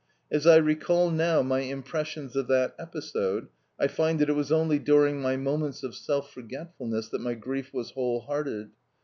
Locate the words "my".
1.43-1.59, 5.21-5.37, 7.21-7.35